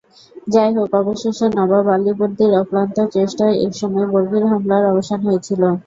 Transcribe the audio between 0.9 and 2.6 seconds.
অবশেষে নবাব আলীবর্দীর